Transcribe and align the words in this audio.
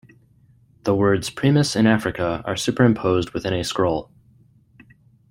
The 0.81 0.95
words 0.95 1.29
"Primus 1.29 1.75
in 1.75 1.85
Africa" 1.85 2.41
are 2.47 2.55
superimposed 2.55 3.33
within 3.35 3.53
a 3.53 3.63
scroll. 3.63 4.09